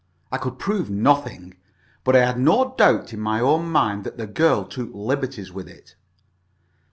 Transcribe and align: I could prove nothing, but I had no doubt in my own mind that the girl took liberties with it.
I 0.31 0.37
could 0.39 0.57
prove 0.57 0.89
nothing, 0.89 1.57
but 2.03 2.15
I 2.15 2.25
had 2.25 2.39
no 2.39 2.73
doubt 2.75 3.13
in 3.13 3.19
my 3.19 3.39
own 3.39 3.67
mind 3.69 4.03
that 4.03 4.17
the 4.17 4.25
girl 4.25 4.65
took 4.65 4.89
liberties 4.95 5.51
with 5.51 5.67
it. 5.67 5.95